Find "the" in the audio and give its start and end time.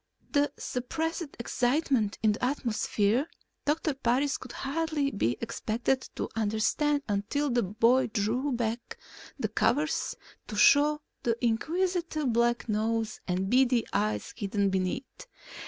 0.31-0.51, 2.31-2.43, 7.51-7.61, 9.39-9.47, 11.21-11.37